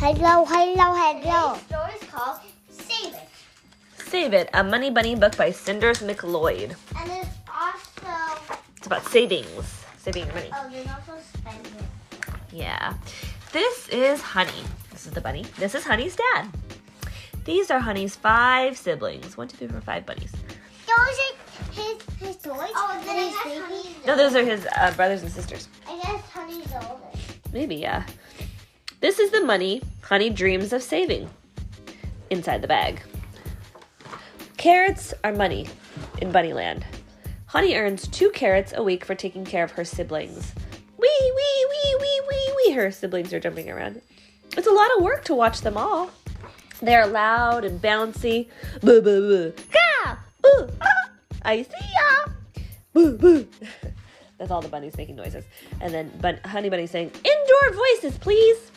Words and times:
Hello, 0.00 0.44
hello, 0.44 0.94
hello. 0.94 1.54
Today's 1.54 1.66
story 1.66 1.92
is 2.00 2.08
called 2.10 2.40
Save 2.70 3.14
It. 3.14 3.28
Save 3.98 4.32
It, 4.34 4.50
a 4.54 4.62
Money 4.62 4.90
Bunny 4.90 5.14
book 5.16 5.36
by 5.36 5.50
Cinders 5.50 5.98
McLeod. 6.00 6.74
And 6.98 7.10
it's 7.10 7.28
also, 7.48 8.40
It's 8.76 8.86
about 8.86 9.04
savings, 9.06 9.84
saving 9.98 10.26
your 10.26 10.34
money. 10.34 10.50
oh, 10.54 10.68
there's 10.70 10.86
also 10.86 11.20
Spend 11.38 11.66
It. 11.66 12.34
Yeah. 12.52 12.94
This 13.52 13.88
is 13.88 14.20
Honey. 14.20 14.62
This 14.92 15.06
is 15.06 15.12
the 15.12 15.20
bunny. 15.20 15.44
This 15.58 15.74
is 15.74 15.84
Honey's 15.84 16.16
dad. 16.16 16.48
These 17.44 17.70
are 17.70 17.80
Honey's 17.80 18.14
five 18.14 18.76
siblings. 18.76 19.36
One, 19.36 19.48
two, 19.48 19.56
three, 19.56 19.68
four, 19.68 19.80
five 19.80 20.06
bunnies. 20.06 20.30
Those 20.86 20.96
are 20.98 21.72
his, 21.72 22.02
his 22.20 22.36
toys 22.36 22.54
Oh, 22.74 22.94
and 22.94 23.06
then 23.08 23.16
I 23.16 23.22
his 23.24 23.32
guess 23.32 23.44
baby. 23.44 23.60
Honey's 23.60 24.06
No, 24.06 24.16
those 24.16 24.34
are 24.36 24.44
his 24.44 24.66
uh, 24.76 24.92
brothers 24.96 25.22
and 25.22 25.32
sisters. 25.32 25.68
I 25.88 25.96
guess 26.02 26.22
Honey's 26.30 26.64
the 26.66 26.88
oldest. 26.88 27.52
Maybe, 27.52 27.76
yeah. 27.76 28.04
This 29.00 29.18
is 29.18 29.30
the 29.30 29.44
money 29.44 29.80
Honey 30.02 30.30
dreams 30.30 30.72
of 30.72 30.82
saving 30.82 31.28
inside 32.30 32.62
the 32.62 32.66
bag. 32.68 33.02
Carrots 34.56 35.12
are 35.22 35.32
money 35.32 35.68
in 36.22 36.32
Bunnyland. 36.32 36.82
Honey 37.44 37.74
earns 37.74 38.08
two 38.08 38.30
carrots 38.30 38.72
a 38.74 38.82
week 38.82 39.04
for 39.04 39.14
taking 39.14 39.44
care 39.44 39.64
of 39.64 39.72
her 39.72 39.84
siblings. 39.84 40.54
Wee, 40.96 41.32
wee, 41.36 41.66
wee, 41.70 41.96
wee, 42.00 42.20
wee, 42.26 42.52
wee. 42.56 42.72
Her 42.72 42.90
siblings 42.90 43.34
are 43.34 43.38
jumping 43.38 43.70
around. 43.70 44.00
It's 44.56 44.66
a 44.66 44.72
lot 44.72 44.88
of 44.96 45.04
work 45.04 45.24
to 45.26 45.34
watch 45.34 45.60
them 45.60 45.76
all. 45.76 46.10
They're 46.80 47.06
loud 47.06 47.66
and 47.66 47.82
bouncy. 47.82 48.48
Boo, 48.80 49.02
boo, 49.02 49.52
boo. 49.52 49.62
Ka! 49.70 50.18
Ooh, 50.46 50.68
ah, 50.80 51.10
I 51.42 51.62
see 51.62 51.68
ya! 51.70 52.62
Boo, 52.94 53.18
boo. 53.18 53.46
That's 54.38 54.50
all 54.50 54.62
the 54.62 54.68
bunnies 54.68 54.96
making 54.96 55.16
noises. 55.16 55.44
And 55.82 55.92
then 55.92 56.08
bun- 56.20 56.40
Honey 56.46 56.70
Bunny 56.70 56.86
saying, 56.86 57.10
Indoor 57.24 57.76
voices, 57.76 58.16
please! 58.16 58.70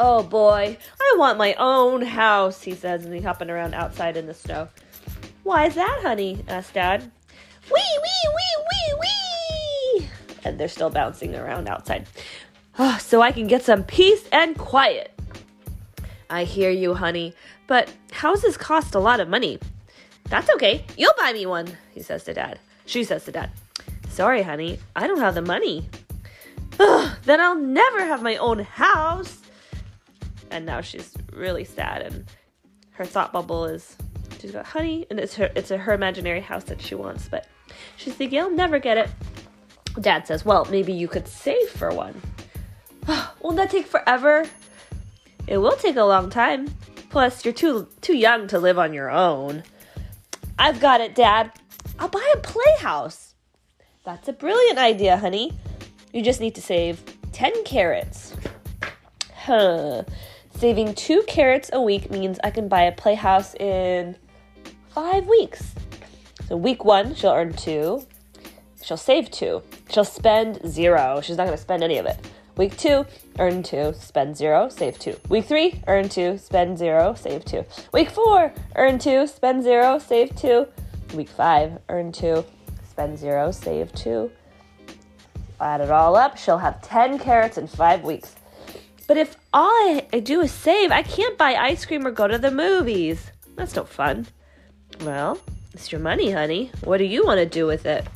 Oh 0.00 0.22
boy, 0.22 0.78
I 1.00 1.14
want 1.18 1.38
my 1.38 1.54
own 1.54 2.02
house, 2.02 2.62
he 2.62 2.74
says, 2.74 3.04
and 3.04 3.12
he's 3.12 3.24
hopping 3.24 3.50
around 3.50 3.74
outside 3.74 4.16
in 4.16 4.26
the 4.26 4.34
snow. 4.34 4.68
Why 5.42 5.66
is 5.66 5.74
that, 5.74 6.00
honey? 6.02 6.44
asked 6.46 6.74
Dad. 6.74 7.10
Wee, 7.72 7.98
wee, 8.02 8.30
wee, 8.34 8.64
wee, 8.70 10.00
wee! 10.00 10.08
And 10.44 10.58
they're 10.58 10.68
still 10.68 10.90
bouncing 10.90 11.34
around 11.34 11.68
outside. 11.68 12.06
Oh, 12.78 12.96
so 12.98 13.22
I 13.22 13.32
can 13.32 13.48
get 13.48 13.64
some 13.64 13.82
peace 13.82 14.28
and 14.30 14.56
quiet. 14.56 15.12
I 16.30 16.44
hear 16.44 16.70
you, 16.70 16.94
honey, 16.94 17.34
but 17.66 17.92
houses 18.12 18.56
cost 18.56 18.94
a 18.94 19.00
lot 19.00 19.18
of 19.18 19.28
money. 19.28 19.58
That's 20.28 20.48
okay. 20.50 20.84
You'll 20.96 21.14
buy 21.18 21.32
me 21.32 21.44
one, 21.46 21.66
he 21.92 22.02
says 22.02 22.22
to 22.24 22.34
Dad. 22.34 22.60
She 22.86 23.02
says 23.02 23.24
to 23.24 23.32
Dad, 23.32 23.50
Sorry, 24.10 24.42
honey, 24.42 24.78
I 24.94 25.08
don't 25.08 25.20
have 25.20 25.34
the 25.34 25.42
money. 25.42 25.88
Ugh, 26.78 27.16
then 27.24 27.40
I'll 27.40 27.58
never 27.58 28.04
have 28.04 28.22
my 28.22 28.36
own 28.36 28.60
house. 28.60 29.40
And 30.50 30.66
now 30.66 30.80
she's 30.80 31.12
really 31.32 31.64
sad, 31.64 32.02
and 32.02 32.24
her 32.92 33.04
thought 33.04 33.32
bubble 33.32 33.64
is 33.64 33.96
she's 34.40 34.52
got 34.52 34.66
honey, 34.66 35.06
and 35.10 35.18
it's 35.18 35.34
her 35.36 35.50
it's 35.54 35.70
a, 35.70 35.78
her 35.78 35.92
imaginary 35.92 36.40
house 36.40 36.64
that 36.64 36.80
she 36.80 36.94
wants, 36.94 37.28
but 37.28 37.46
she's 37.96 38.14
thinking 38.14 38.40
I'll 38.40 38.50
never 38.50 38.78
get 38.78 38.98
it. 38.98 39.10
Dad 40.00 40.26
says, 40.26 40.44
"Well, 40.44 40.66
maybe 40.70 40.92
you 40.92 41.08
could 41.08 41.28
save 41.28 41.68
for 41.68 41.92
one." 41.92 42.20
Won't 43.40 43.56
that 43.56 43.70
take 43.70 43.86
forever? 43.86 44.44
It 45.46 45.58
will 45.58 45.76
take 45.76 45.96
a 45.96 46.04
long 46.04 46.30
time. 46.30 46.68
Plus, 47.10 47.44
you're 47.44 47.54
too 47.54 47.88
too 48.00 48.16
young 48.16 48.48
to 48.48 48.58
live 48.58 48.78
on 48.78 48.92
your 48.92 49.10
own. 49.10 49.62
I've 50.58 50.80
got 50.80 51.00
it, 51.00 51.14
Dad. 51.14 51.52
I'll 51.98 52.08
buy 52.08 52.32
a 52.34 52.38
playhouse. 52.38 53.34
That's 54.04 54.28
a 54.28 54.32
brilliant 54.32 54.78
idea, 54.78 55.16
honey. 55.16 55.52
You 56.12 56.22
just 56.22 56.40
need 56.40 56.54
to 56.54 56.62
save 56.62 57.02
10 57.32 57.64
carrots. 57.64 58.34
Huh. 59.34 60.04
Saving 60.56 60.94
two 60.94 61.22
carrots 61.26 61.70
a 61.72 61.80
week 61.80 62.10
means 62.10 62.38
I 62.42 62.50
can 62.50 62.68
buy 62.68 62.82
a 62.82 62.92
playhouse 62.92 63.54
in 63.54 64.16
five 64.88 65.26
weeks. 65.26 65.74
So, 66.48 66.56
week 66.56 66.84
one, 66.84 67.14
she'll 67.14 67.30
earn 67.30 67.52
two. 67.52 68.06
She'll 68.82 68.96
save 68.96 69.30
two. 69.30 69.62
She'll 69.90 70.04
spend 70.04 70.60
zero. 70.66 71.20
She's 71.20 71.36
not 71.36 71.44
going 71.44 71.56
to 71.56 71.62
spend 71.62 71.84
any 71.84 71.98
of 71.98 72.06
it. 72.06 72.18
Week 72.58 72.76
two, 72.76 73.06
earn 73.38 73.62
two, 73.62 73.94
spend 73.96 74.36
zero, 74.36 74.68
save 74.68 74.98
two. 74.98 75.14
Week 75.28 75.44
three, 75.44 75.80
earn 75.86 76.08
two, 76.08 76.38
spend 76.38 76.76
zero, 76.76 77.14
save 77.14 77.44
two. 77.44 77.64
Week 77.92 78.10
four, 78.10 78.52
earn 78.74 78.98
two, 78.98 79.28
spend 79.28 79.62
zero, 79.62 80.00
save 80.00 80.34
two. 80.34 80.66
Week 81.14 81.28
five, 81.28 81.78
earn 81.88 82.10
two, 82.10 82.44
spend 82.82 83.16
zero, 83.16 83.52
save 83.52 83.92
two. 83.92 84.32
Add 85.60 85.82
it 85.82 85.90
all 85.92 86.16
up, 86.16 86.36
she'll 86.36 86.58
have 86.58 86.82
10 86.82 87.20
carrots 87.20 87.58
in 87.58 87.68
five 87.68 88.02
weeks. 88.02 88.34
But 89.08 89.16
if 89.16 89.36
all 89.54 89.64
I, 90.12 90.20
do 90.22 90.42
is 90.42 90.52
save, 90.52 90.92
I 90.92 91.02
can't 91.02 91.38
buy 91.38 91.54
ice 91.54 91.86
cream 91.86 92.06
or 92.06 92.10
go 92.10 92.28
to 92.28 92.36
the 92.36 92.50
movies. 92.50 93.32
That's 93.56 93.74
no 93.74 93.84
fun. 93.84 94.26
Well, 95.00 95.40
it's 95.72 95.90
your 95.90 96.00
money, 96.00 96.30
honey. 96.30 96.70
What 96.84 96.98
do 96.98 97.04
you 97.04 97.24
want 97.24 97.38
to 97.38 97.46
do 97.46 97.66
with 97.66 97.86
it? 97.86 98.06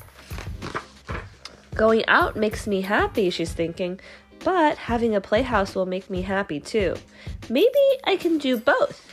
Going 1.75 2.05
out 2.09 2.37
makes 2.37 2.67
me 2.67 2.83
happy, 2.83 3.31
she's 3.31 3.55
thinking, 3.55 4.01
but 4.45 4.77
having 4.77 5.17
a 5.17 5.21
playhouse 5.23 5.75
will 5.75 5.87
make 5.87 6.11
me 6.11 6.21
happy 6.21 6.61
too. 6.61 6.95
Maybe 7.49 7.71
I 8.05 8.17
can 8.17 8.37
do 8.37 8.59
both. 8.59 9.09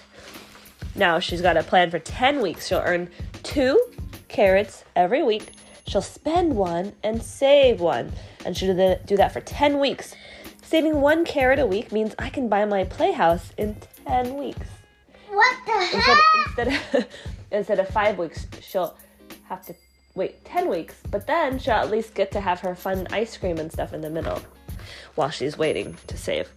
Now 0.96 1.20
she's 1.20 1.42
got 1.42 1.56
a 1.56 1.64
plan 1.64 1.92
for 1.92 2.00
10 2.00 2.42
weeks. 2.42 2.68
She'll 2.68 2.80
earn 2.80 3.10
two 3.44 3.82
carrots 4.28 4.84
every 4.98 5.24
week. 5.24 5.54
She'll 5.88 6.02
spend 6.02 6.58
one 6.58 6.92
and 7.04 7.24
save 7.24 7.80
one. 7.80 8.12
And 8.46 8.58
she'll 8.58 8.74
do 8.74 8.76
that- 8.76 9.06
do 9.06 9.16
that 9.16 9.32
for 9.32 9.40
10 9.40 9.80
weeks. 9.80 10.14
Saving 10.70 11.02
one 11.02 11.26
carrot 11.26 11.58
a 11.58 11.66
week 11.66 11.92
means 11.92 12.14
I 12.20 12.30
can 12.30 12.48
buy 12.48 12.64
my 12.64 12.84
playhouse 12.84 13.54
in 13.58 13.76
10 14.06 14.38
weeks. 14.38 14.68
What 15.28 15.58
the 15.66 15.72
Instead, 15.82 16.00
heck? 16.04 16.46
instead, 16.46 16.68
of, 16.68 17.08
instead 17.52 17.80
of 17.80 17.88
five 17.90 18.20
weeks, 18.20 18.46
she'll 18.62 18.96
have 19.46 19.66
to 19.66 19.74
wait 20.14 20.46
10 20.46 20.70
weeks, 20.70 20.94
but 21.10 21.26
then 21.26 21.58
she'll 21.58 21.74
at 21.74 21.90
least 21.90 22.14
get 22.14 22.30
to 22.34 22.40
have 22.40 22.60
her 22.60 22.76
fun 22.76 23.08
ice 23.12 23.36
cream 23.36 23.58
and 23.58 23.72
stuff 23.74 23.94
in 23.94 24.02
the 24.02 24.12
middle 24.12 24.40
while 25.16 25.32
she's 25.32 25.58
waiting 25.58 25.98
to 26.06 26.16
save. 26.16 26.48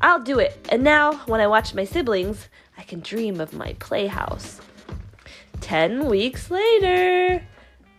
I'll 0.00 0.20
do 0.20 0.38
it. 0.38 0.56
And 0.70 0.84
now, 0.84 1.14
when 1.26 1.40
I 1.40 1.48
watch 1.48 1.74
my 1.74 1.82
siblings, 1.84 2.46
I 2.76 2.84
can 2.84 3.00
dream 3.00 3.40
of 3.40 3.52
my 3.52 3.72
playhouse. 3.80 4.60
10 5.60 6.06
weeks 6.06 6.52
later, 6.52 7.42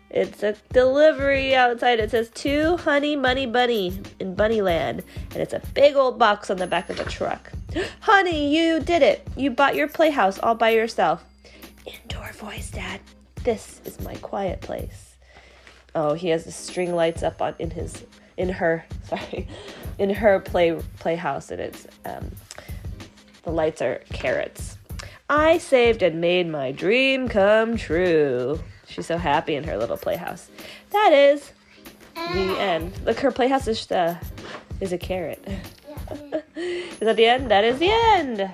it's 0.09 0.42
a 0.42 0.56
delivery 0.74 1.56
outside. 1.56 2.00
It 2.00 2.12
says 2.12 2.30
to 2.36 2.78
Honey 2.78 3.16
Money 3.16 3.46
Bunny 3.46 4.00
in 4.20 4.36
Bunnyland, 4.36 5.03
and 5.31 5.38
it's 5.38 5.53
a 5.53 5.62
big 5.74 5.96
old 5.96 6.18
box 6.18 6.50
on 6.50 6.58
the 6.58 6.68
back 6.68 6.90
of 6.90 6.97
the 6.97 7.06
truck. 7.06 7.52
Honey, 8.00 8.56
you 8.56 8.80
did 8.80 9.03
it. 9.03 9.28
You 9.36 9.52
bought 9.52 9.75
your 9.75 9.88
playhouse 9.88 10.40
all 10.40 10.56
by 10.56 10.72
yourself. 10.72 11.24
Indoor 11.86 12.31
voice, 12.34 12.72
Dad. 12.72 13.02
This 13.44 13.81
is 13.86 14.00
my 14.02 14.16
quiet 14.16 14.62
place. 14.62 15.16
Oh, 15.94 16.14
he 16.14 16.30
has 16.30 16.44
the 16.44 16.52
string 16.52 16.96
lights 16.96 17.24
up 17.24 17.41
on 17.41 17.56
in 17.59 17.70
his 17.70 18.03
in 18.38 18.50
her 18.50 18.86
sorry 19.03 19.47
in 20.00 20.09
her 20.09 20.40
play 20.40 20.80
playhouse, 20.97 21.52
and 21.52 21.62
it's 21.62 21.86
um, 22.06 22.31
the 23.44 23.52
lights 23.52 23.81
are 23.81 24.02
carrots. 24.12 24.78
I 25.29 25.59
saved 25.59 26.01
and 26.01 26.19
made 26.19 26.47
my 26.47 26.72
dream 26.72 27.29
come 27.29 27.78
true. 27.78 28.59
She's 28.88 29.06
so 29.06 29.17
happy 29.17 29.56
in 29.56 29.63
her 29.66 29.78
little 29.78 29.97
playhouse. 29.97 30.50
That 30.90 31.13
is 31.13 31.51
the 32.16 32.59
end. 32.59 32.94
Look, 33.06 33.19
her 33.19 33.31
playhouse 33.31 33.67
is 33.67 33.91
uh, 33.91 34.17
is 34.81 34.91
a 34.91 34.97
carrot. 34.97 35.45
is 36.56 37.00
that 37.00 37.16
the 37.16 37.28
end? 37.28 37.51
That 37.51 37.63
is 37.63 37.78
the 37.78 37.91
end. 37.91 38.50